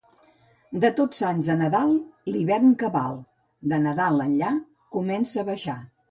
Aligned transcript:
De 0.83 0.89
Tots 0.99 1.17
Sants 1.23 1.49
a 1.53 1.57
Nadal, 1.59 1.91
l'hivern 2.35 2.71
cabal; 2.83 3.19
de 3.73 3.79
Nadal 3.83 4.23
enllà, 4.25 4.49
comença 4.97 5.43
a 5.43 5.45
baixar. 5.51 5.77